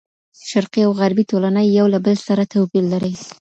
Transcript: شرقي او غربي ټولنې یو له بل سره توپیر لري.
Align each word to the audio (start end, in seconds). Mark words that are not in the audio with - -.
شرقي 0.49 0.81
او 0.85 0.91
غربي 0.99 1.23
ټولنې 1.31 1.63
یو 1.77 1.85
له 1.93 1.99
بل 2.05 2.15
سره 2.27 2.43
توپیر 2.53 2.83
لري. 2.93 3.13